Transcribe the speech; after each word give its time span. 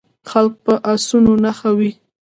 خلک 0.29 0.53
په 0.65 0.73
اسونو 0.91 1.33
نښه 1.43 1.69
وي. 1.77 1.91